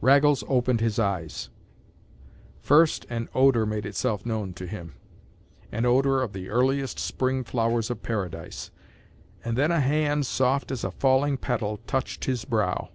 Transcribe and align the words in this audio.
Raggles 0.00 0.42
opened 0.48 0.80
his 0.80 0.98
eyes. 0.98 1.50
First 2.62 3.04
an 3.10 3.28
odor 3.34 3.66
made 3.66 3.84
itself 3.84 4.24
known 4.24 4.54
to 4.54 4.66
him—an 4.66 5.84
odor 5.84 6.22
of 6.22 6.32
the 6.32 6.48
earliest 6.48 6.98
spring 6.98 7.44
flowers 7.44 7.90
of 7.90 8.02
Paradise. 8.02 8.70
And 9.44 9.54
then 9.54 9.70
a 9.70 9.80
hand 9.80 10.24
soft 10.24 10.70
as 10.70 10.82
a 10.82 10.90
falling 10.90 11.36
petal 11.36 11.76
touched 11.86 12.24
his 12.24 12.46
brow. 12.46 12.88